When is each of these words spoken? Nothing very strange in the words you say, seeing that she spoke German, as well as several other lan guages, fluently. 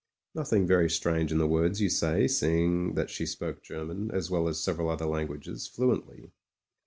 Nothing 0.33 0.65
very 0.65 0.89
strange 0.89 1.31
in 1.31 1.37
the 1.37 1.45
words 1.45 1.79
you 1.79 1.87
say, 1.87 2.27
seeing 2.27 2.95
that 2.95 3.11
she 3.11 3.27
spoke 3.27 3.61
German, 3.61 4.09
as 4.09 4.31
well 4.31 4.47
as 4.47 4.59
several 4.59 4.89
other 4.89 5.05
lan 5.05 5.27
guages, 5.27 5.67
fluently. 5.69 6.31